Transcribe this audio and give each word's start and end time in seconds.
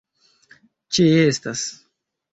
ĉeestas 0.97 1.63